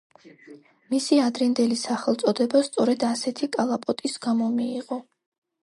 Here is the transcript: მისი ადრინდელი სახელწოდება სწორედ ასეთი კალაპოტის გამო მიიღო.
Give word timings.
მისი 0.93 1.19
ადრინდელი 1.25 1.77
სახელწოდება 1.83 2.63
სწორედ 2.69 3.07
ასეთი 3.11 3.53
კალაპოტის 3.59 4.19
გამო 4.27 4.51
მიიღო. 4.59 5.03